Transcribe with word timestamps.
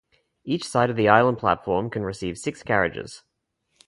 Each 0.43 0.67
side 0.67 0.89
of 0.89 0.95
the 0.95 1.07
island 1.07 1.37
platform 1.37 1.91
can 1.91 2.01
receive 2.03 2.35
six 2.39 2.63
carriages. 2.63 3.21